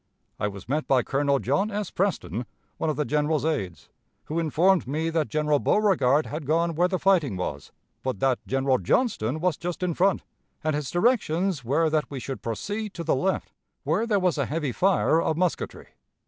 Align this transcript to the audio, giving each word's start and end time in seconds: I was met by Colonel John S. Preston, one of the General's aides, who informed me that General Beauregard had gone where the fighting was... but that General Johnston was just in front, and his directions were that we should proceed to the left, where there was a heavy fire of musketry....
I 0.39 0.47
was 0.47 0.67
met 0.67 0.87
by 0.87 1.03
Colonel 1.03 1.37
John 1.37 1.69
S. 1.69 1.91
Preston, 1.91 2.47
one 2.77 2.89
of 2.89 2.95
the 2.95 3.05
General's 3.05 3.45
aides, 3.45 3.87
who 4.25 4.39
informed 4.39 4.87
me 4.87 5.11
that 5.11 5.27
General 5.29 5.59
Beauregard 5.59 6.25
had 6.25 6.47
gone 6.47 6.73
where 6.73 6.87
the 6.87 6.97
fighting 6.97 7.37
was... 7.37 7.71
but 8.01 8.19
that 8.19 8.39
General 8.47 8.79
Johnston 8.79 9.39
was 9.39 9.57
just 9.57 9.83
in 9.83 9.93
front, 9.93 10.23
and 10.63 10.75
his 10.75 10.89
directions 10.89 11.63
were 11.63 11.87
that 11.91 12.09
we 12.09 12.19
should 12.19 12.41
proceed 12.41 12.95
to 12.95 13.03
the 13.03 13.15
left, 13.15 13.53
where 13.83 14.07
there 14.07 14.17
was 14.17 14.39
a 14.39 14.47
heavy 14.47 14.71
fire 14.71 15.21
of 15.21 15.37
musketry.... 15.37 15.89